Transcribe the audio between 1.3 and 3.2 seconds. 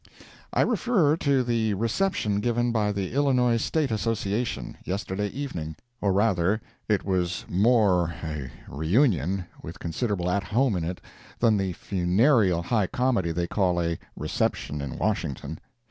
the reception given by the